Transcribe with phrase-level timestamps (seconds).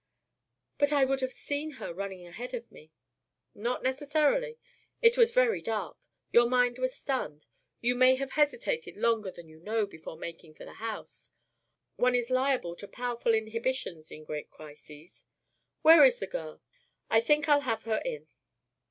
[0.79, 2.91] "But I would have seen her running ahead of me."
[3.53, 4.57] "Not necessarily.
[4.99, 5.95] It was very dark.
[6.31, 7.45] Your mind was stunned.
[7.81, 11.33] You may have hesitated longer than you know before making for the house.
[11.97, 15.23] One is liable to powerful inhibitions in great crises.
[15.83, 16.63] Where is the girl?
[17.11, 18.27] I think I'll have her in."